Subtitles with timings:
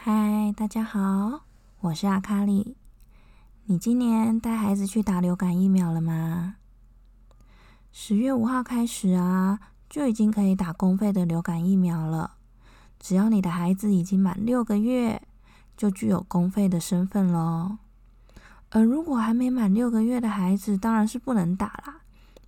[0.00, 1.40] 嗨，大家好，
[1.80, 2.76] 我是阿卡丽。
[3.64, 6.54] 你今年带孩子去打流感疫苗了吗？
[7.90, 9.58] 十月五号开始啊，
[9.90, 12.36] 就已经可以打公费的流感疫苗了。
[13.00, 15.20] 只要你的孩子已经满六个月，
[15.76, 17.78] 就具有公费的身份喽。
[18.70, 22.02] 而如果还没满六个月的孩子，当然是不能打啦。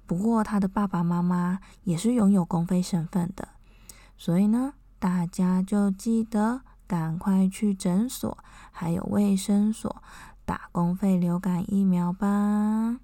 [0.06, 3.48] 不过他的爸爸妈妈也是拥有公费身份的，
[4.16, 6.62] 所以呢，大家就记得。
[6.90, 8.36] 赶快去诊所，
[8.72, 10.02] 还有卫生所
[10.44, 12.98] 打公费流感疫苗吧。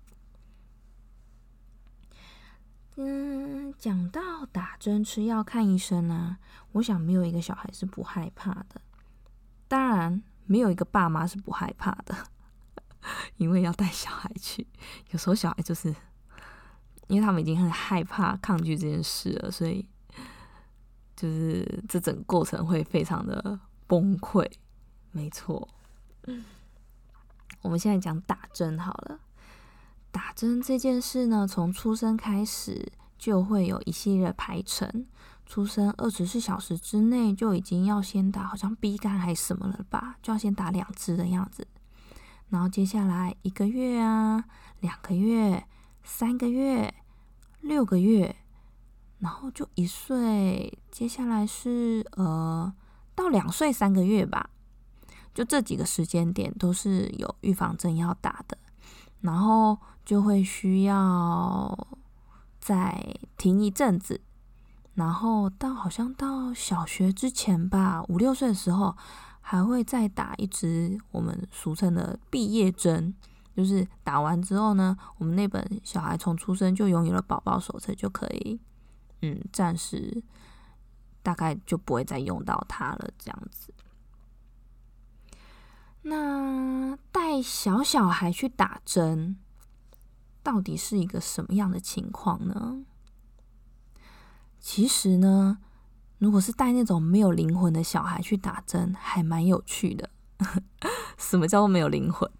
[2.96, 6.38] 嗯，讲到打针、吃药、看医生呢，
[6.72, 8.80] 我想没有一个小孩是不害怕的。
[9.68, 12.12] 当然，没有一个爸妈是不害怕的，
[13.38, 14.66] 因为要带小孩去，
[15.12, 15.94] 有时候小孩就是，
[17.06, 19.88] 因为他们已经很害怕、抗拒这件事了，所以
[21.14, 23.60] 就是这整个过程会非常的。
[23.86, 24.50] 崩溃，
[25.12, 25.68] 没错。
[27.62, 29.20] 我们现在讲打针好了。
[30.10, 35.06] 打针这件事呢，从出生开始就会有一系列排程。
[35.44, 40.16] 出生二十四小时之内就已经要先打，好像 B 肝还是什么了吧？
[40.20, 41.66] 就要先打两支的样子。
[42.48, 44.44] 然后接下来一个月啊，
[44.80, 45.66] 两个月，
[46.02, 46.94] 三个月，
[47.60, 48.36] 六个月，
[49.20, 50.76] 然后就一岁。
[50.90, 52.74] 接下来是呃。
[53.16, 54.50] 到两岁三个月吧，
[55.34, 58.56] 就这几个时间点都是有预防针要打的，
[59.22, 61.88] 然后就会需要
[62.60, 64.20] 再停一阵子，
[64.94, 68.94] 然后到好像到小学之前吧，五六岁的时候
[69.40, 73.14] 还会再打一支我们俗称的毕业针，
[73.56, 78.60] 就是打完之后呢，我们那本小孩从出生就拥有了宝宝手册就可以，
[79.22, 80.22] 嗯，暂时。
[81.26, 83.74] 大概就不会再用到它了，这样子。
[86.02, 89.36] 那带小小孩去打针，
[90.40, 92.84] 到底是一个什么样的情况呢？
[94.60, 95.58] 其实呢，
[96.18, 100.08] 如果是带那种没有灵魂的小孩去打针，还蛮有趣的。
[101.18, 102.30] 什么叫做没有灵魂？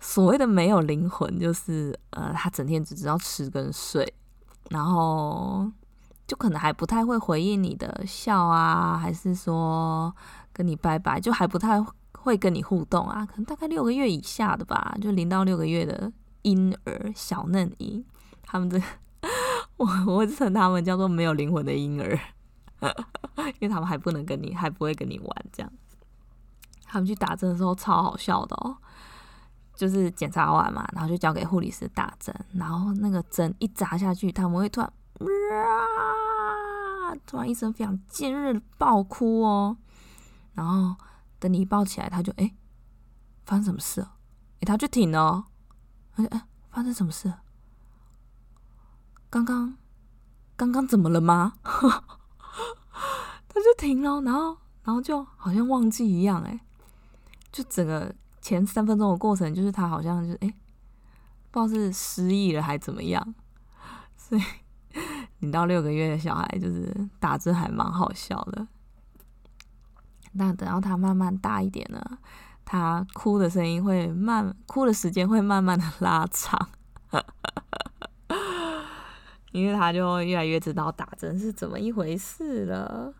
[0.00, 4.12] 所谓的没有灵魂，就是呃，他整天只知道吃跟睡，
[4.70, 5.70] 然后。
[6.28, 10.14] 就可能还不太会回应你的笑啊，还是说
[10.52, 13.24] 跟你拜拜，就还不太会跟你互动啊。
[13.24, 16.12] 可能大概六个月以下的吧，就零到六个月的
[16.42, 18.04] 婴儿小嫩婴，
[18.42, 18.78] 他们这
[19.78, 22.20] 我我会称他们叫做没有灵魂的婴儿，
[23.58, 25.72] 因为他们还不能跟你，还不会跟你玩这样。
[26.84, 28.76] 他们去打针的时候超好笑的哦，
[29.74, 34.92] 就是检查完嘛，然后就交给护理师打针，然后那个针一扎下去，他们会突然。
[37.26, 39.76] 突然一声非常尖锐的爆哭哦，
[40.52, 40.96] 然后
[41.38, 42.54] 等你一抱起来，他就哎，
[43.44, 44.14] 发生什么事了？
[44.60, 45.46] 哎，他就停了。
[46.16, 47.32] 哎哎，发生什么事？
[49.30, 49.76] 刚刚
[50.56, 51.54] 刚刚怎么了吗？
[51.62, 56.60] 他就停了，然后然后就好像忘记一样，哎，
[57.52, 60.54] 就整个前三分钟的过程，就是他好像就是哎，
[61.50, 63.34] 不知道是失忆了还怎么样，
[64.16, 64.42] 所以。
[65.40, 68.66] 零到六个月的小孩就是打针还蛮好笑的，
[70.32, 72.00] 那等到他慢慢大一点呢，
[72.64, 76.68] 他哭的声音会慢，哭的时间会慢慢的拉长，
[79.52, 83.14] 因为他就越来越知道打针是怎么一回事了。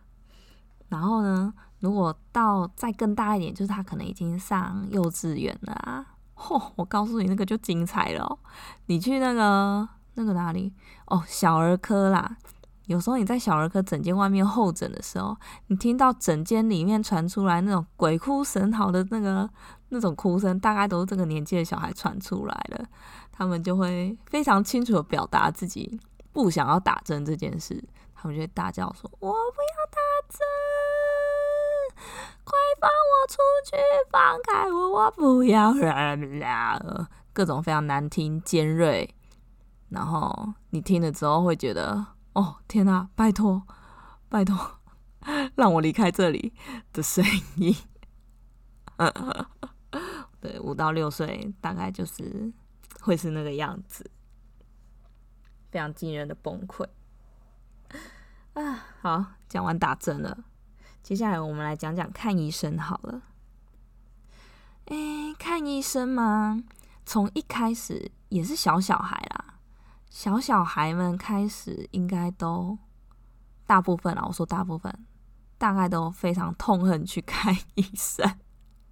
[0.88, 6.04] 然后呢，如果到再更大一点，就是他可能已经上幼稚园了啊，
[6.34, 6.72] 嚯！
[6.74, 8.38] 我告诉你，那个就精彩了，
[8.86, 9.88] 你去那个。
[10.18, 10.74] 那个哪里？
[11.06, 12.36] 哦，小儿科啦，
[12.86, 15.36] 有时候你在小儿科诊间外面候诊的时候，
[15.68, 19.48] 你听到诊间里面传出来那种鬼哭神嚎的那个
[19.90, 22.84] 那种哭声，大概都是这个年纪的小孩传出来了。
[23.30, 26.00] 他们就会非常清楚的表达自己
[26.32, 27.80] 不想要打针这件事，
[28.12, 29.98] 他们就会大叫说：“我不要打
[30.28, 30.40] 针，
[32.42, 33.76] 快放我出去，
[34.10, 35.72] 放开我，我不要！”
[37.32, 39.14] 各种非常难听、尖锐，
[39.88, 42.06] 然后你听了之后会觉得。
[42.34, 43.08] 哦天哪！
[43.16, 43.66] 拜托，
[44.28, 44.78] 拜托，
[45.56, 46.54] 让我离开这里
[46.92, 47.24] 的声
[47.56, 47.74] 音。
[50.40, 52.52] 对，五到六岁大概就是
[53.00, 54.08] 会是那个样子，
[55.72, 56.86] 非常惊人的崩溃。
[58.52, 60.44] 啊，好，讲完打针了，
[61.02, 63.22] 接下来我们来讲讲看医生好了。
[64.84, 66.62] 哎，看医生吗？
[67.04, 69.47] 从一开始也是小小孩啦。
[70.10, 72.76] 小小孩们开始应该都
[73.66, 74.92] 大部分啊，我说大部分
[75.58, 78.38] 大概都非常痛恨去看医生，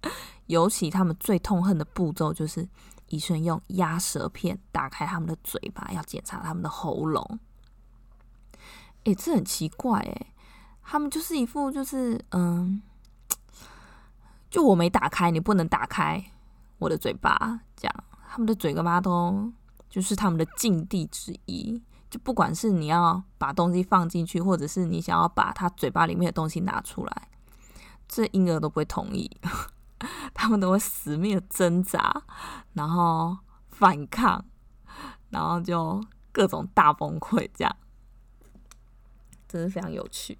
[0.45, 2.67] 尤其他们最痛恨的步骤就是
[3.07, 7.39] 医生用压舌片打开他们的嘴巴，要检查他们的喉咙。
[9.03, 10.33] 哎，这很奇怪哎，
[10.83, 12.81] 他们就是一副就是嗯，
[14.49, 16.23] 就我没打开，你不能打开
[16.77, 19.51] 我的嘴巴，这样他们的嘴巴都。
[19.89, 27.29] 就是他们的禁地之一，就不管是你要把东西放进去，或者是你想要把他嘴巴里面的东西拿出来，
[28.07, 29.29] 这婴儿都不会同意，
[30.33, 32.23] 他们都会死命的挣扎，
[32.73, 33.37] 然后
[33.69, 34.43] 反抗，
[35.29, 37.75] 然后就各种大崩溃，这样，
[39.47, 40.37] 真是非常有趣。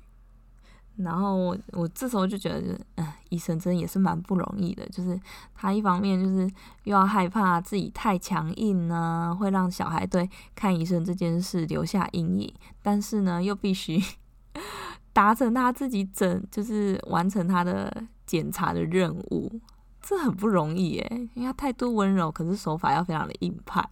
[0.98, 4.84] 然后我我这时候就觉得，嗯，医生真的也是蛮不容易的。
[4.90, 5.20] 就是
[5.54, 6.50] 他一方面就是
[6.84, 14.02] 又要害怕自己太强硬呢，会让小孩对看医生这件事留下阴影，但是呢，又必须
[15.14, 19.52] 达成他自己整，就是完成他的检查的任务，
[20.02, 21.30] 这很不容易耶。
[21.36, 23.88] 因为他态度温柔，可是手法要非常的硬派。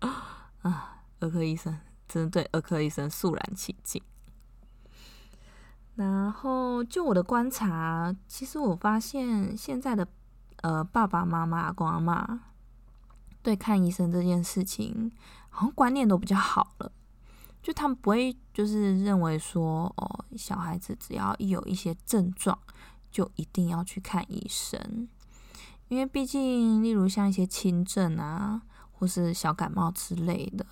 [0.62, 4.00] 啊，儿科医生真的对儿科医生肃然起敬。
[5.98, 10.06] 然后，就我的观察，其实我发现现在的
[10.62, 12.40] 呃爸爸妈妈、阿公阿妈
[13.42, 15.10] 对看医生这件事情，
[15.50, 16.92] 好像观念都比较好了。
[17.60, 22.56] 就他们不会就是认为说，哦，小孩子只要一有一些症状，
[23.10, 25.08] 就一定要去看医生，
[25.88, 28.62] 因为毕竟，例如像一些轻症啊，
[28.92, 30.64] 或是小感冒之类的，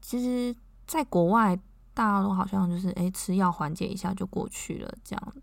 [0.00, 1.56] 其实在国外。
[1.94, 5.34] 大家都好像就是诶，吃药缓解一下就过去了这样。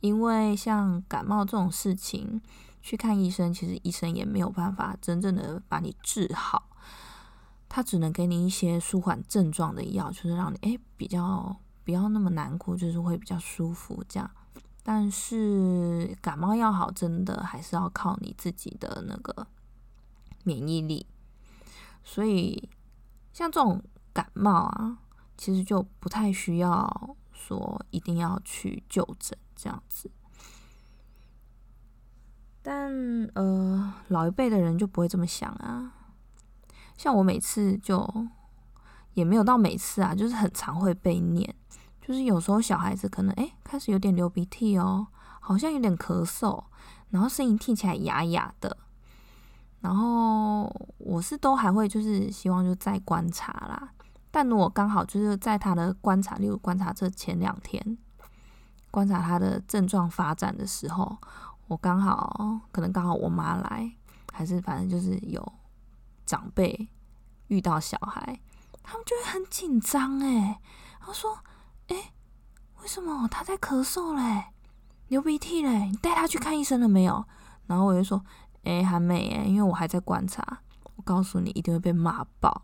[0.00, 2.40] 因为像感冒这种事情，
[2.80, 6.70] 去看医生，其实医生也没有办法真正的把你治好，
[7.68, 11.54] 他只能给你一些舒缓症状的药，就是让你诶比较
[11.84, 14.30] 不要那么难过，就是会比较舒服这样。
[14.82, 19.46] 但是感冒药好，真的还是要靠你自己的那个
[20.44, 21.06] 免疫力。
[22.02, 22.68] 所以
[23.32, 23.82] 像这种
[24.14, 24.98] 感冒啊。
[25.40, 30.10] 其实就不太需要说一定要去就诊这样子，
[32.60, 32.92] 但
[33.32, 35.94] 呃老一辈的人就不会这么想啊。
[36.94, 38.06] 像我每次就
[39.14, 41.54] 也没有到每次啊，就是很常会被念，
[42.02, 45.06] 就是有时候小孩子可能哎开始有点流鼻涕哦，
[45.40, 46.62] 好像有点咳嗽，
[47.08, 48.76] 然后声音听起来哑哑的，
[49.80, 50.64] 然后
[50.98, 53.94] 我是都还会就是希望就再观察啦。
[54.30, 57.98] 但我刚好就是在他的观察，例如观察这前两天，
[58.90, 61.16] 观察他的症状发展的时候，
[61.66, 63.92] 我刚好可能刚好我妈来，
[64.32, 65.52] 还是反正就是有
[66.24, 66.88] 长辈
[67.48, 68.40] 遇到小孩，
[68.82, 70.60] 他们就会很紧张哎，
[71.00, 71.38] 他说
[71.88, 72.12] ：“哎，
[72.80, 74.46] 为什么他在咳嗽嘞，
[75.08, 75.86] 流鼻涕嘞？
[75.86, 77.24] 你带他去看医生了没有？”
[77.66, 78.24] 然后我就说
[78.62, 80.60] ：“哎，还没哎，因为我还在观察。”
[80.96, 82.62] 我告诉你，一定会被骂爆。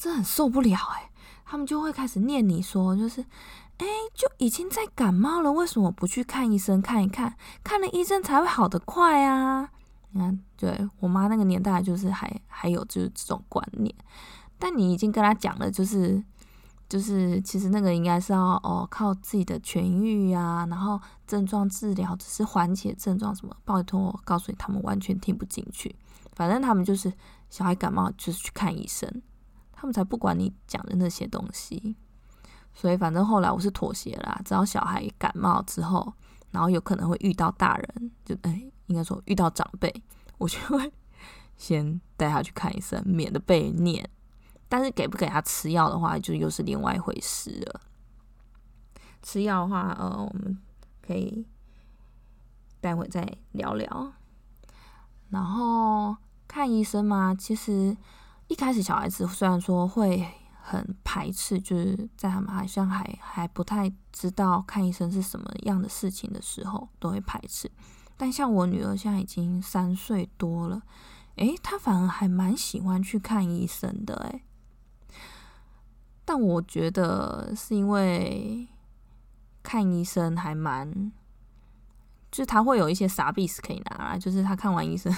[0.00, 1.10] 这很受不了哎，
[1.44, 3.20] 他们就会开始念你说，就是
[3.76, 7.36] 哎，就已经在感冒了，为什么不去看医生看一看？
[7.62, 9.68] 看了医生才会好得快啊！
[10.12, 13.94] 你看，对我妈那个年代，就是还还有就是这种观念。
[14.58, 16.24] 但你已经跟他讲了，就是
[16.88, 23.54] 就是其实那个应该是要哦靠自己的痊愈啊，然后症状治疗只是缓解症状什么。
[23.66, 25.94] 拜托，我告诉你，他们完全听不进去。
[26.32, 27.12] 反正他们就是
[27.50, 29.22] 小孩感冒就是去看医生。
[29.80, 31.96] 他们才不管你讲的那些东西，
[32.74, 34.38] 所以反正后来我是妥协啦。
[34.44, 36.12] 只要小孩感冒之后，
[36.50, 39.90] 然后有可能会遇到大人，就哎，应该说遇到长辈，
[40.36, 40.92] 我就会
[41.56, 44.06] 先带他去看医生，免得被念。
[44.68, 47.80] 但是给不给他吃药的话，就又是另外一回事了。
[49.22, 50.58] 吃药的话，呃，我们
[51.00, 51.46] 可以
[52.82, 54.12] 待会再聊聊。
[55.30, 56.14] 然后
[56.46, 57.96] 看医生嘛，其实
[58.50, 60.26] 一开始小孩子虽然说会
[60.60, 67.70] 很排斥，就是在他们好像还还不太知道看医生是什么样的事情的时候，都会排斥。
[68.16, 70.82] 但像我女儿现在已经三岁多了，
[71.36, 74.42] 诶，她反而还蛮喜欢去看医生的，诶。
[76.24, 78.66] 但我觉得是因为
[79.62, 81.12] 看医生还蛮。
[82.32, 85.12] 就是他会有一些傻币是可以拿啊，就是他看完医生，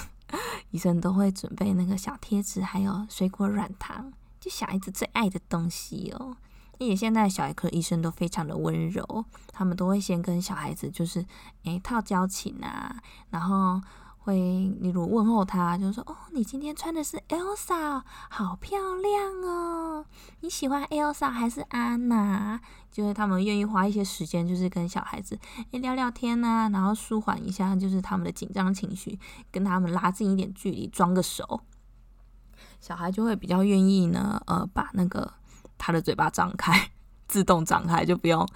[0.70, 6.36] 医生都会准备那个小贴纸，还有水果软糖，就小孩子最爱的东西哦。
[6.74, 11.24] 而且现在小儿科医生都非常的温柔，他们都会先跟小孩子就是
[11.64, 13.80] 诶套交情啊，然后。
[14.24, 14.36] 会，
[14.80, 20.06] 例如问候他，就说：“哦，你今天穿的是 Elsa，好漂亮哦！
[20.40, 22.60] 你喜欢 Elsa 还是安娜？”
[22.92, 25.36] 就是他们愿意花一些时间，就是跟小孩子
[25.72, 29.18] 诶聊聊天呐，然后舒缓一下就是他们的紧张情绪，
[29.50, 31.62] 跟他们拉近一点距离，装个熟，
[32.80, 35.32] 小孩就会比较愿意呢，呃，把那个
[35.76, 36.90] 他的嘴巴张开，
[37.26, 38.46] 自动张开，就不用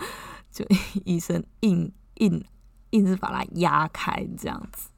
[0.53, 0.65] 就
[1.05, 2.45] 医生硬硬
[2.91, 4.91] 硬是把它压开这样子。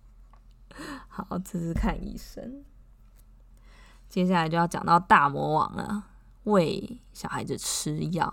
[1.08, 2.64] 好，这是看医生。
[4.08, 6.04] 接下来就要讲到大魔王了，
[6.44, 8.32] 喂小孩子吃药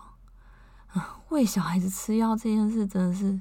[0.93, 1.19] 啊！
[1.29, 3.39] 喂小孩子吃药这件事真的是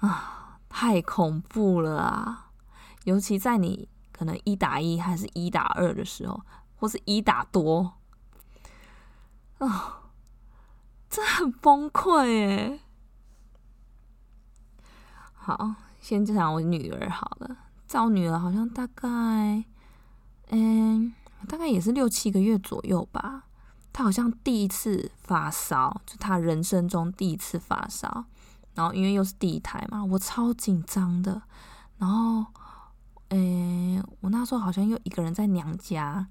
[0.00, 2.50] 啊，太恐怖了啊！
[3.04, 6.42] 尤其在你可能一打一还是一打二的时候，
[6.76, 7.94] 或是一打多
[9.58, 10.10] 啊，
[11.08, 12.80] 这很崩溃耶。
[15.32, 17.56] 好，先讲我女儿好了。
[17.88, 19.64] 找女儿好像大概，
[20.50, 21.14] 嗯，
[21.48, 23.44] 大概也是六七个月左右吧。
[23.92, 28.26] 她好像第一次发烧，就她人生中第一次发烧。
[28.74, 31.42] 然后因为又是第一胎嘛，我超紧张的。
[31.96, 32.44] 然后，
[33.30, 36.28] 诶，我那时候好像又一个人在娘家。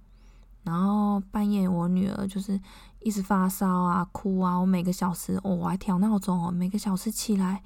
[0.63, 2.59] 然后半夜我女儿就是
[2.99, 7.63] 一直发烧啊、哭啊，我每个小时哦，我还调闹钟哦，每个小时起来。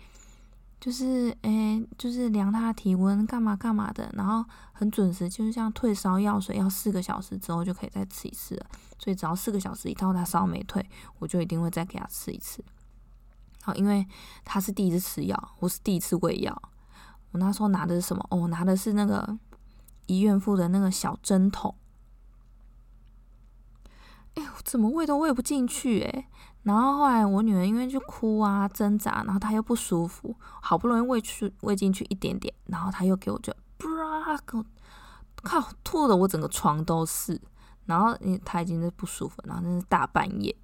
[0.81, 8.65] 就是诶，就是量他的体温，干嘛干嘛的，然后很准时，就是像退烧药水，要四个小时之后就可以再吃一次了。
[8.97, 10.83] 所以只要四个小时一到，他烧没退，
[11.19, 12.65] 我就一定会再给他吃一次。
[13.61, 14.07] 好，因为
[14.43, 16.59] 他是第一次吃药，我是第一次喂药。
[17.29, 18.25] 我那时候拿的是什么？
[18.31, 19.37] 哦，拿的是那个
[20.07, 21.75] 医院附的那个小针筒。
[24.33, 26.25] 哎呦，怎么喂都喂不进去诶。
[26.63, 34.65] 然后后来我女儿因为就哭啊挣扎，然后她又不舒服，好不容易喂去喂进去一点点，然后她又给我就啪给我
[35.41, 37.41] 靠吐的我整个床都是，
[37.85, 38.15] 然后
[38.45, 40.55] 她已经是不舒服，然后那是大半夜，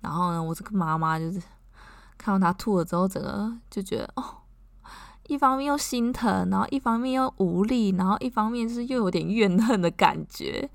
[0.00, 1.40] 然后呢我这个妈妈就是
[2.18, 4.22] 看到她吐了之后，整个就觉得哦，
[5.28, 10.70] 一方面又心疼，然后一方面又无力，然后一方面是又有点怨恨的感觉。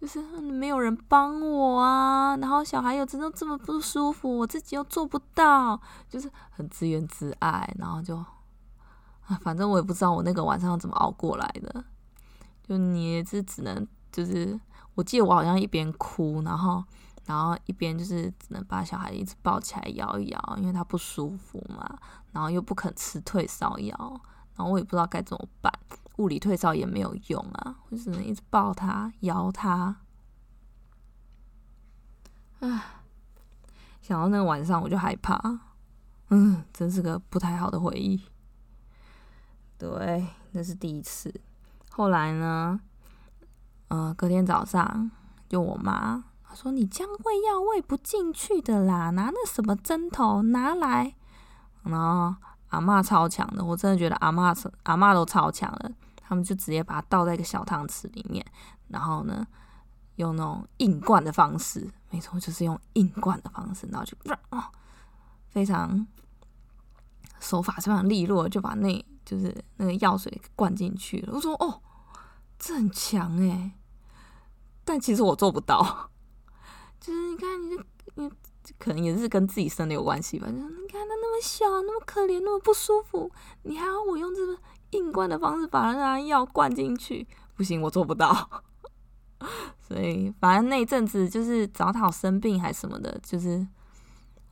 [0.00, 11.84] 就是没有人帮我啊，然后小孩又真的这么不舒服，我自己又做不到，就是很自怨自艾，然后就啊，反正我也不知道我那个晚上怎么熬过来的。
[12.62, 14.58] 就你也是只能就是，
[14.94, 16.84] 我记得我好像一边哭，然后
[17.26, 21.98] 然后一边就是只能把小孩一直抱起来摇一摇，因为他不舒服嘛，
[22.30, 23.96] 然后又不肯吃退烧药，
[24.54, 25.72] 然后我也不知道该怎么办。
[26.18, 29.96] 物理退烧也没有用啊，我只能一直抱他、摇他。
[32.60, 32.82] 唉，
[34.02, 35.60] 想到那个晚上我就害怕，
[36.30, 38.20] 嗯，真是个不太好的回忆。
[39.78, 41.32] 对，那是第一次。
[41.90, 42.80] 后来呢，
[43.88, 45.10] 呃，隔天早上
[45.48, 51.14] 就我妈她说：“你这样喂药喂不进去的啦，拿那什么针头拿来。”
[51.84, 52.34] 然后
[52.70, 55.92] 阿妈超强的，我真的觉得阿妈阿妈都超强了。
[56.28, 58.44] 他们就直接把它倒在一个小汤匙里面，
[58.88, 59.46] 然后呢，
[60.16, 64.14] 用那种硬灌的方式，没错，就是用硬灌的方式，然后就
[64.50, 64.62] 哦，
[65.48, 66.06] 非常
[67.40, 71.32] 手法非常利落，就把那就是那个药水灌进去了。
[71.34, 71.80] 我说哦，
[72.58, 73.72] 这很强诶。
[74.84, 76.10] 但其实我做不到。
[77.00, 77.78] 就是你看，你
[78.16, 78.30] 你
[78.78, 80.46] 可能也是跟自己生的有关系吧。
[80.50, 83.32] 你看他那么小，那么可怜，那么不舒服，
[83.62, 84.58] 你还要我用这个。
[84.90, 88.62] 硬灌的方式把那药灌进去，不行，我做不到。
[89.80, 93.66] 所以反正那阵子就是早讨生病还什么的，就是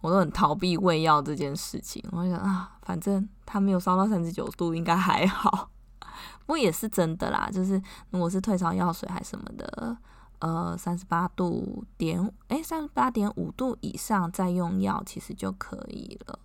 [0.01, 2.03] 我都很逃避喂药这件事情。
[2.13, 5.71] 我想啊，反正他没有烧到三十九度，应该还好。
[6.47, 9.97] 不过也是真的啦，就是如果是退烧药水还什么的，
[10.39, 16.39] 呃三十八度点，哎三十八点五度以上再用药其实就可以了。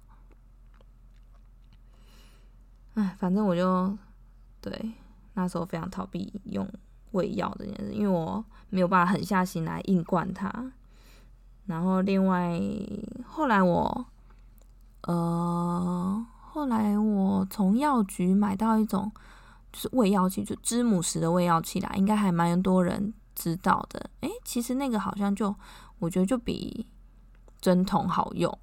[2.95, 3.97] 哎，反正我就
[4.59, 4.91] 对
[5.33, 6.67] 那时候非常逃避用
[7.11, 10.71] 喂药这件事，因为我没有办法狠下心来硬灌它。
[11.67, 12.59] 然后另外
[13.25, 14.05] 后来我，
[15.03, 19.09] 呃，后来我从药局买到一种
[19.71, 24.09] 就是喂药器，就知母石的喂药器啦，应该还蛮多人知道的。
[24.19, 25.55] 诶，其实那个好像就
[25.99, 26.85] 我觉得就比
[27.61, 28.57] 针筒好用，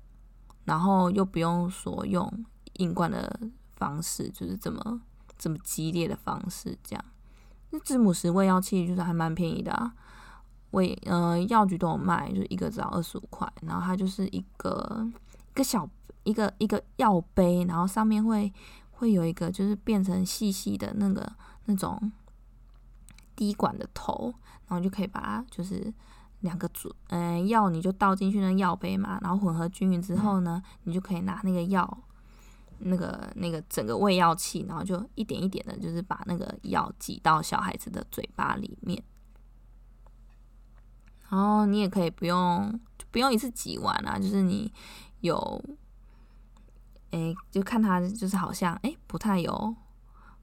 [0.64, 2.44] 然后又不用说用
[2.74, 3.40] 硬灌的。
[3.78, 5.00] 方式就是这么
[5.38, 7.04] 这么激烈的方式，这样。
[7.70, 9.94] 那字母石喂药器就是还蛮便宜的啊，
[10.72, 13.50] 喂呃药局都有卖，就一个只要二十五块。
[13.62, 15.06] 然后它就是一个
[15.52, 15.88] 一个小
[16.24, 18.52] 一个一个药杯，然后上面会
[18.90, 21.30] 会有一个就是变成细细的那个
[21.66, 22.10] 那种
[23.36, 24.34] 滴管的头，
[24.66, 25.92] 然后就可以把它就是
[26.40, 31.98] 两个组嗯药你就倒进去那药杯嘛，然后混合均匀之后呢，你就可以拿那个药。
[32.80, 39.02] 那个那个整个喂药器，然后就一点一点的，就是把那个药挤到小孩子的嘴巴里面。
[41.28, 44.72] 然后你也可以不用，就不用一次挤完啊，就是你
[45.20, 45.62] 有，
[47.10, 49.76] 哎，就看他就是好像哎不太有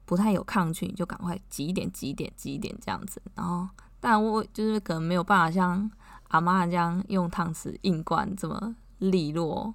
[0.04, 3.20] 不太有抗拒，你就赶快挤一点挤一点挤一点这样子。
[3.34, 5.90] 然后，但我就是可能没有办法像
[6.28, 9.74] 阿妈这样用汤匙硬灌这么利落。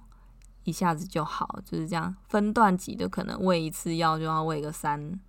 [0.64, 5.20] 一下子就好，就是这样分段级的可能喂一次药就要喂个三，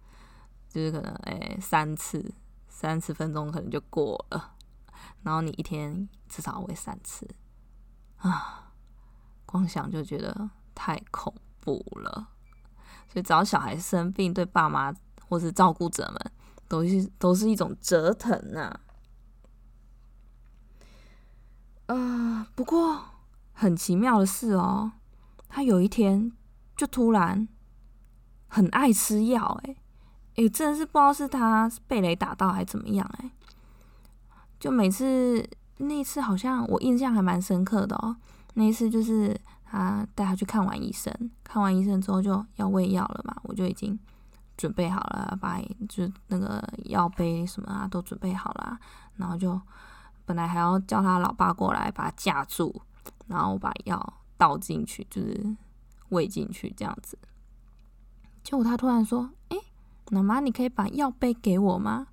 [0.69, 2.33] 就是可能诶三次，
[2.69, 4.53] 三十分钟可能就过了，
[5.23, 7.27] 然后你一天至少喂三次，
[8.17, 8.71] 啊，
[9.45, 12.27] 光想就觉得太恐怖了，
[13.11, 14.93] 所以只要小孩生病，对爸妈
[15.27, 16.31] 或是照顾者们
[16.67, 18.79] 都是都是一种折腾呐，
[21.87, 23.03] 啊，不过
[23.53, 24.91] 很奇妙的是哦。
[25.55, 26.31] 他有一天
[26.75, 27.48] 就突然
[28.48, 29.75] 很爱吃药，哎，
[30.36, 33.30] 哎，真的是不知道是他被雷打到还是怎么样，哎，
[34.60, 38.15] 就每次那次好像我印象还蛮深刻的哦。
[38.56, 43.97] 那一次就是他带他去看完医生，看完医生之后就要喂药了嘛，我就已经
[44.58, 48.80] 准备好了，把就那个药杯什么啊都准备好了，
[49.17, 49.62] 然后就
[50.25, 52.82] 本来还要叫他老爸过来把他架住，
[53.27, 54.13] 然后我把药。
[54.43, 55.56] 倒进去就是
[56.10, 57.17] 喂进去这样子，
[58.43, 59.58] 结果他突然说：“哎，
[60.12, 62.08] 妈妈，你可以把药杯给我吗？”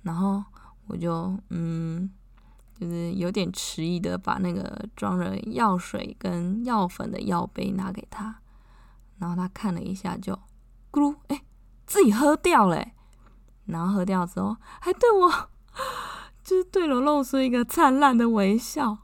[0.00, 0.42] 然后
[0.86, 2.10] 我就嗯，
[2.74, 8.40] 就是有点迟疑的把那个装了药水跟药粉的药杯拿给他，
[9.18, 10.32] 然后他看了一下，就
[10.90, 11.42] 咕噜，哎，
[11.84, 12.82] 自己喝掉了。
[13.66, 15.50] 然后喝掉之后，还对我
[16.42, 18.96] 就是对我露出一个灿烂的微笑。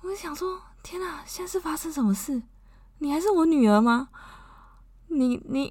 [0.00, 0.62] 我想说。
[0.82, 1.22] 天哪！
[1.24, 2.42] 现在是发生什么事？
[2.98, 4.08] 你还是我女儿吗？
[5.08, 5.70] 你你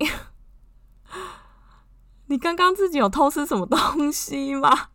[2.28, 4.90] 你刚刚自己有偷吃什么东西吗？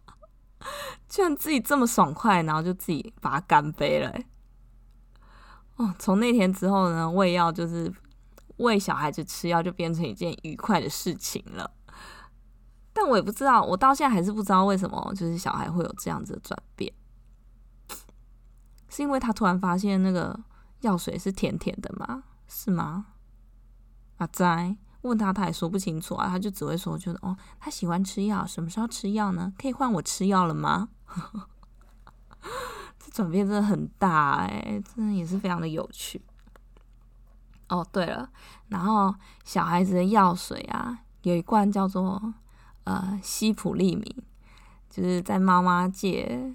[1.09, 4.12] 居然自己这么爽快，然后就自己把它干杯了。
[5.76, 7.92] 哦，从那天之后呢，喂药就是
[8.57, 11.70] 喂小孩子吃药，就变成一件愉快的事情了。
[12.92, 16.90] 但我也不知道，我到现在还是不知道为什么，就是小孩会有这样子的转变。
[18.88, 20.38] 是因为他突然发现那个
[20.81, 22.22] 药水是甜甜的吗？
[22.49, 23.07] 是吗？
[24.18, 29.53] 阿仔问他，他也说不清楚啊，他就只会说，觉得哦，他喜欢吃药，什么时候吃药呢？
[29.59, 30.88] 可以换我吃药了吗？
[32.99, 36.22] 这转变真的很大哎，真的也是非常的有趣。
[37.68, 38.31] 哦，对了，
[38.68, 42.35] 然后小孩子的药水啊，有一罐叫做
[42.85, 44.05] 呃西普利明，
[44.88, 46.55] 就是在妈妈界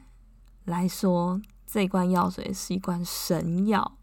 [0.65, 1.41] 来说。
[1.72, 3.98] 这罐药水是一罐神药，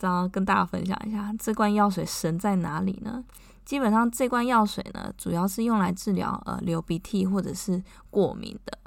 [0.00, 3.22] 然后跟大家分享一下，这罐药水神在哪里呢？
[3.66, 8.78] 基本上这罐药水呢，主要是用来治疗呃流鼻涕或者是过敏的，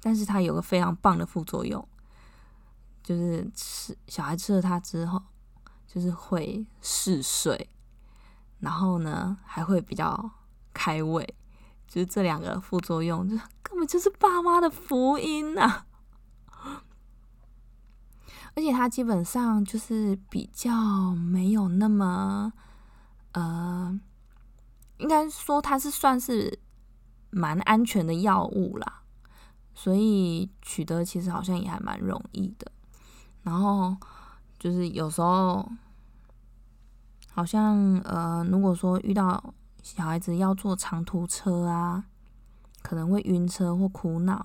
[0.00, 1.84] 但是它有个非常棒的副作用，
[3.02, 5.20] 就是吃小孩吃了它之后，
[5.84, 7.68] 就是会嗜睡，
[8.60, 10.30] 然后呢还会比较
[10.72, 11.34] 开胃，
[11.88, 15.86] 就是这两个副作用，就根本就是爸妈的福音呐！
[18.58, 22.52] 而且它基本上就是比较没有那么，
[23.30, 24.00] 呃，
[24.96, 26.58] 应该说它是算是
[27.30, 29.02] 蛮安全的药物啦，
[29.74, 32.72] 所以取得其实好像也还蛮容易的。
[33.44, 33.96] 然后
[34.58, 35.70] 就是有时候
[37.30, 42.04] 好像呃，如果说遇到小孩子要坐长途车啊，
[42.82, 44.44] 可能会晕车或哭闹，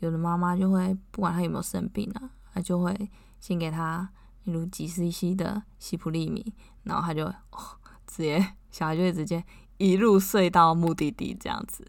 [0.00, 3.10] 有的妈妈就会不管他有没有生病啊，她就会
[3.44, 4.08] 先给他
[4.44, 6.54] 例如几 cc 的西普利米，
[6.84, 9.44] 然后他就哦直接小孩就会直接
[9.76, 11.86] 一路睡到目的地这样子。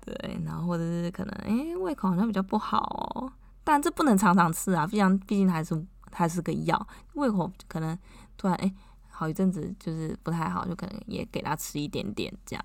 [0.00, 3.30] 对，然后或者是可能诶胃口好像比较不好哦，
[3.62, 7.98] 但这不能常常吃啊，毕竟毕竟还是还是个药，胃口可能
[8.38, 8.74] 突然诶
[9.10, 12.64] 好一阵子就是不太好，就可能也给他吃一点点这样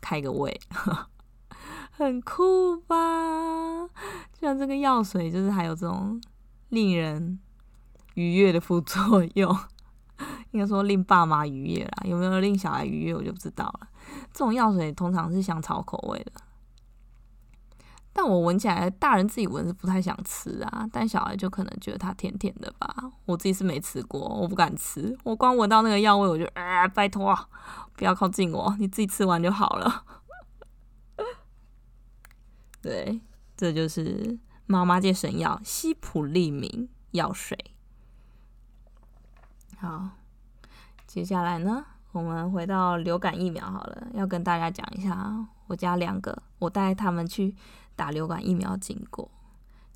[0.00, 0.58] 开个胃。
[1.92, 2.96] 很酷吧？
[4.40, 6.18] 像这个药水，就是还有这种
[6.70, 7.38] 令人
[8.14, 9.56] 愉悦的副作用，
[10.50, 12.02] 应该说令爸妈愉悦啦。
[12.04, 13.88] 有没有令小孩愉悦，我就不知道了。
[14.32, 16.32] 这种药水通常是香草口味的，
[18.12, 20.88] 但我闻起来，大人自己闻是不太想吃啊。
[20.92, 23.12] 但小孩就可能觉得它甜甜的吧。
[23.24, 25.16] 我自己是没吃过，我不敢吃。
[25.22, 27.36] 我光闻到那个药味，我就啊，拜托，
[27.94, 30.04] 不要靠近我，你自己吃完就好了。
[32.82, 33.20] 对，
[33.56, 34.38] 这就是
[34.70, 37.58] 妈妈界神药西普利明药水。
[39.76, 40.10] 好，
[41.08, 47.52] 接下来呢，我们回到流感疫苗好了，要跟大家讲一下我家两个我带他们去
[47.96, 49.28] 打流感疫苗经过。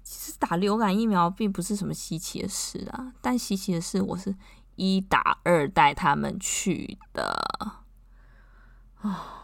[0.02, 4.34] 其实打流感疫苗并不是什么稀奇的事啊，但稀奇的是我是
[4.74, 7.32] 一打二带他们去的。
[9.02, 9.40] 啊。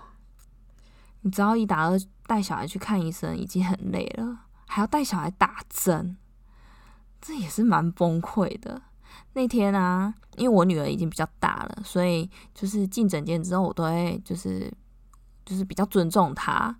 [1.20, 6.16] 你知道一打二带小孩去看医生已经很累了，还要带小孩打针，
[7.20, 8.80] 这也是蛮崩溃的。
[9.32, 14.72] 那天啊，因为我女儿已经比较大了，所以就是进诊间之后，我都会就是
[15.44, 16.72] 就是比较尊重她，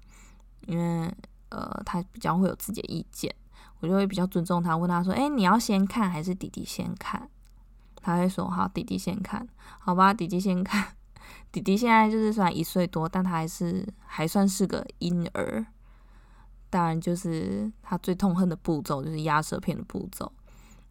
[0.67, 1.13] 因为
[1.49, 3.35] 呃她比较会有自己的意见，
[3.81, 7.29] 我就会比较尊重她，问她说：“哎，你要先看还是弟弟先看？”
[8.01, 9.49] 她会说：“好，弟弟先看，
[9.81, 10.95] 好吧，弟弟先看。
[11.51, 15.67] ”弟弟现在就是虽然一岁多，但他还是还算是个婴儿。
[16.71, 20.33] 当然，就是他最痛恨的步骤就是压舌片的步骤。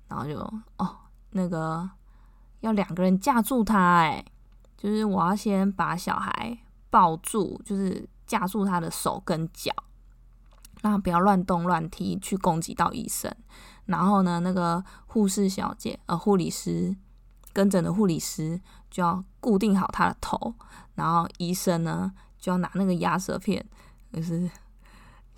[0.08, 0.38] 然后就
[0.78, 0.96] 哦，
[1.32, 1.90] 那个
[2.60, 4.24] 要两个人架住他，哎，
[4.78, 6.58] 就是我要先把小孩
[6.90, 9.74] 抱住，就是架住他的手跟脚，
[10.82, 13.34] 让他不要乱动乱踢去攻击到医生。
[13.86, 16.96] 然后呢，那个护士小姐呃，护理师。
[17.52, 18.62] 跟诊的护理师
[18.92, 20.54] 就要固定好他的头，
[20.94, 23.66] 然后医生呢就要拿那个压舌片，
[24.14, 24.50] 就是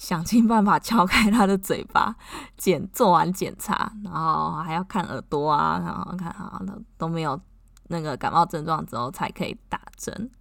[0.02, 2.16] 想尽办法敲开他的嘴巴，
[2.58, 7.40] 检做完检查，然后还要看耳朵啊，然后看啊都都没有
[7.90, 10.32] 那个感冒症状之后才可以打针。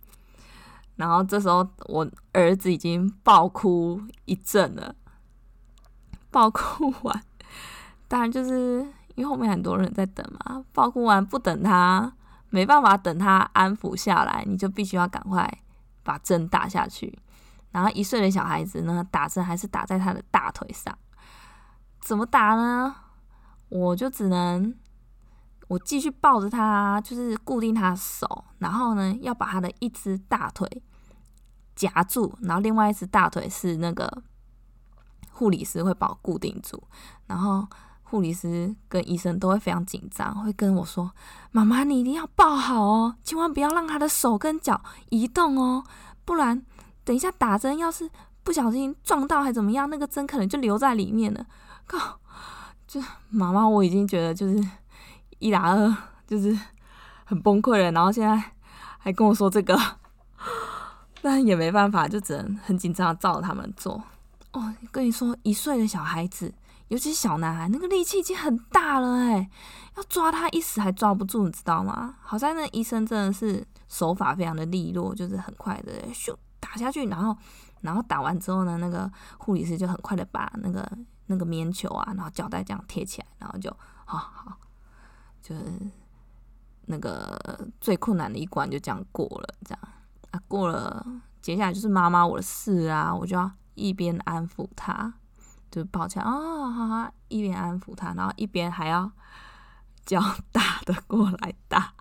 [0.97, 4.95] 然后这时候我儿子已经爆哭一阵了，
[6.31, 7.23] 爆哭完，
[8.09, 8.87] 当然就是。
[9.17, 12.11] 因为后面很多人在等嘛，爆哭完不等他，
[12.49, 15.47] 没办法等他安抚下来，你就必须要赶快
[16.03, 17.19] 把针打下去。
[17.71, 20.97] 然后一岁的小孩子呢，打针还是打在他的大腿上，
[22.01, 22.95] 怎么打呢？
[23.69, 24.75] 我就只能
[25.69, 30.83] 我继续抱着他，就是固定他的手，然后呢要把他的一只大腿
[31.75, 34.23] 夹住，然后另外一只大腿是那个
[35.31, 36.83] 护理师会把我固定住，
[37.27, 37.67] 然后。
[38.03, 41.13] 护理师跟医生都会非常紧张，会跟我说
[41.53, 45.85] ：“妈妈，你一定要抱好哦，千万不要让他的手跟脚移动哦，
[46.25, 46.61] 不然
[47.05, 48.09] 等一下打针要是
[48.43, 51.47] 不小心撞到还怎么样，那个针可能就留在里面了。”
[51.87, 52.21] 靠！
[52.87, 54.65] 就妈妈，我已经觉得就是
[55.39, 56.59] 一打二就是
[57.25, 58.53] 很崩溃了，然后现在
[58.99, 59.79] 还跟我说这个，
[61.23, 64.03] 但也没办法，就只能很紧张照着他们做。
[64.53, 66.53] 哦，跟你说，一岁的小孩子。
[66.89, 69.49] 尤其是小男孩，那个力气已经很大了哎，
[69.97, 72.17] 要抓他一时还抓不住，你知道吗？
[72.21, 77.37] 好在那医生真的是手法非常的利落，就是很快的咻打下去，然后
[77.81, 80.87] 然后打完之后呢，那个护理师就很快的把那个
[81.27, 84.59] 那个棉球啊，然后胶带这样贴起来，然后就好好，
[85.43, 85.65] 就是
[86.87, 89.81] 那个最困难的一关就这样过了，这样
[90.31, 91.05] 啊过了，
[91.43, 95.15] 接下来就是妈妈我的事啊，我就要一边安抚他。
[95.71, 99.09] 就抱起来啊，哈哈，一边安抚他，然后一边还要
[100.05, 100.21] 叫
[100.51, 101.95] 大的过来打。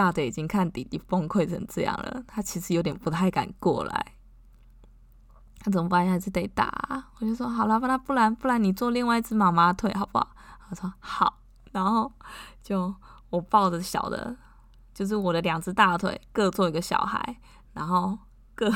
[0.00, 4.14] 大的已经看弟弟崩溃成这样了，他其实有点不太敢过来。
[5.58, 6.08] 他怎么办？
[6.08, 7.04] 还是得打。
[7.18, 10.28] 我就说好了，不然不然不然，你做另外一只妈妈腿好不好？
[10.68, 11.38] 他说好。
[11.72, 12.10] 然后
[12.62, 12.94] 就
[13.28, 14.34] 我抱着小的，
[14.94, 17.36] 就是我的两只大腿各做一个小孩，
[17.74, 18.18] 然后
[18.54, 18.72] 各。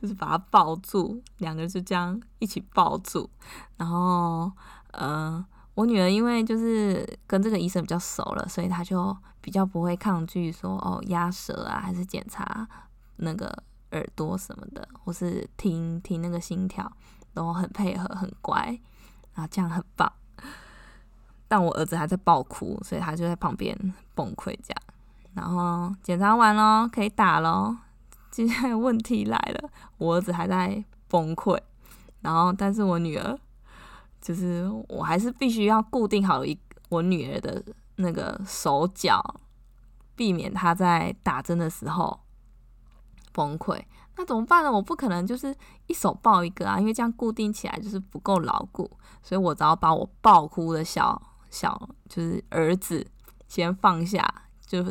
[0.00, 3.28] 就是把他抱住，两个人就这样一起抱住，
[3.76, 4.50] 然后，
[4.92, 5.44] 呃，
[5.74, 12.66] 我女儿因为就是跟这个医生比较熟了，所以她就比较不会抗拒说哦压舌啊，还是检查
[13.16, 16.90] 那个耳朵什么的，或是听听那个心跳，
[17.34, 18.80] 都很配合，很乖，
[19.34, 20.10] 然后这样很棒。
[21.48, 23.76] 但我儿子还在爆哭，所以他就在旁边
[24.14, 24.82] 崩溃这样。
[25.34, 27.76] 然后检查完咯，可以打咯。
[28.30, 31.60] 接下来问题来了，我儿子还在崩溃，
[32.22, 33.38] 然后但是我女儿，
[34.20, 37.62] 就是我还是必须要固定好一我女儿的
[38.02, 39.40] 那个手脚，
[40.14, 42.20] 避免他在打针的时候
[43.32, 43.82] 崩溃。
[44.16, 44.70] 那怎么办呢？
[44.70, 48.90] 我不可能就是一手抱一个啊，因为这样固定起来就是不够牢固，
[49.22, 53.06] 所以我只要把我抱哭的小小就是儿子
[53.48, 54.42] 先放下。
[54.64, 54.82] 就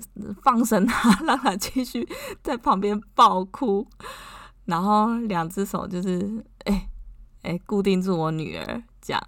[0.43, 2.07] 放生他， 让他继续
[2.43, 3.87] 在旁边爆哭，
[4.65, 6.87] 然后两只手就是哎
[7.41, 9.19] 哎固定住我女儿，这样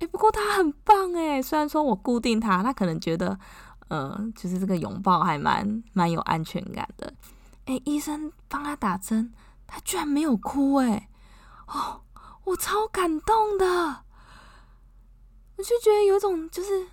[0.00, 0.06] 哎。
[0.06, 3.38] 不过他很棒哎，虽然说我固定他，他可能觉得
[3.88, 7.12] 呃，就是这个拥抱还蛮蛮有安全感的。
[7.66, 9.32] 哎，医生帮他打针，
[9.66, 11.08] 他居然没有哭哎，
[11.66, 12.02] 哦，
[12.44, 14.04] 我超感动的，
[15.56, 16.88] 我就觉得有一种就是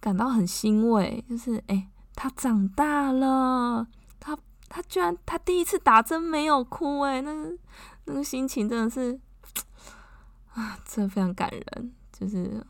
[0.00, 1.88] 感到很欣慰，就是哎。
[2.16, 3.86] 他长大了，
[4.18, 4.36] 他
[4.68, 7.56] 他居然他第一次打针没有哭哎，那个
[8.04, 9.18] 那个心情真的是
[10.52, 11.94] 啊，真的非常感人。
[12.20, 12.62] 就是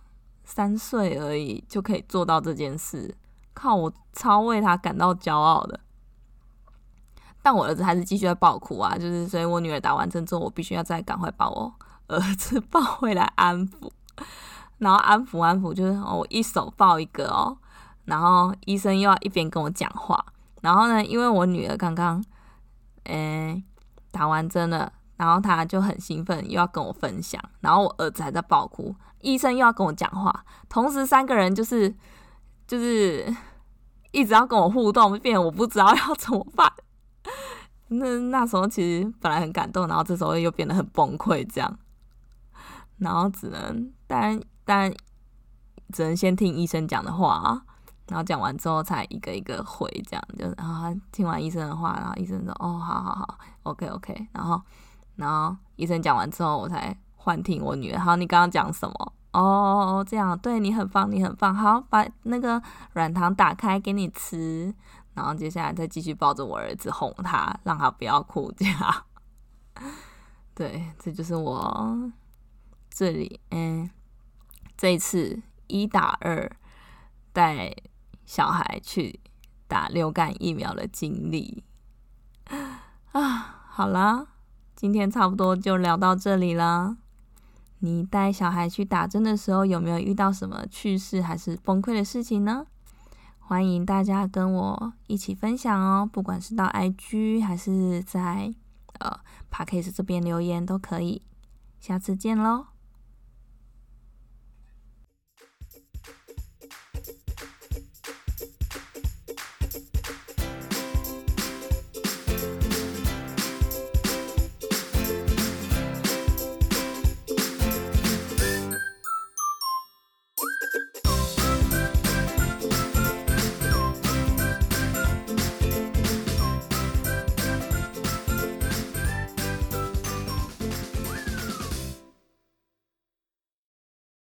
[0.44, 3.12] 三岁而已就可以做到这件事，
[3.52, 5.80] 靠我超为他感到骄傲的。
[7.42, 11.74] 但我儿子还是继续在爆哭啊，就是所以我女儿打完针之后，我必须要再赶快把我
[12.06, 13.90] 儿子 抱回来安抚，
[14.78, 17.58] 然后安抚安抚，就是我一手抱一个哦。
[18.04, 20.24] 然后医生又要一边跟我讲话，
[20.60, 22.22] 然后呢，因为我女儿刚刚，
[23.04, 23.62] 诶
[24.10, 31.94] 打完针了，然后他就很兴奋，又要跟我分享，然后我儿子还在爆哭，医生又要跟我讲话，同时三个人就是
[32.66, 33.36] 就是
[34.12, 36.72] 一直要跟我互动，变我不知道要怎么办。
[37.88, 41.78] 那那时候其实本来很感动，然后这时候又变得很崩溃，这样，
[42.96, 44.90] 然后只能但但
[45.92, 47.62] 只能先听医生讲的话。
[48.08, 54.60] 然后讲完之后才一个一个回，这样就然后他听完医生的话，然后医生说：“哦，好好好，OK OK。”然后
[55.16, 57.98] 然后医生讲完之后，我才幻听我女儿。
[57.98, 59.12] 好，你刚刚讲什么？
[59.32, 61.54] 哦，这样对你很棒，你很棒。
[61.54, 62.60] 好，把那个
[62.92, 64.74] 软糖打开给你吃。
[65.14, 68.52] 然后接下来再继续抱着我儿子哄他，让他不要哭。
[68.56, 69.04] 这样，
[70.54, 72.10] 对，这就是我
[72.88, 73.90] 这里嗯，
[74.76, 76.50] 这一次一打二
[77.32, 77.74] 带。
[78.26, 79.18] 小孩去
[79.66, 81.64] 打流感疫苗的经历
[83.10, 84.24] 啊，好啦，
[84.80, 86.96] 今天差不多就聊到这里了。
[87.80, 92.64] 你带小孩去打针的时候，有没有遇到什么趣事还是崩溃的事情呢？
[93.38, 98.54] 欢迎大家跟我一起分享哦，不管是到 IG 还是在
[99.00, 101.20] 呃 p a c k a s e 这边留言都可以。
[101.78, 102.69] 下次见喽。